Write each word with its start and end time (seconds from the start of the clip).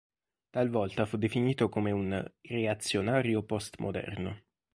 Talvolta 0.49 1.05
fu 1.05 1.15
definito 1.15 1.69
come 1.69 1.91
un 1.91 2.27
"reazionario 2.41 3.43
postmoderno". 3.43 4.41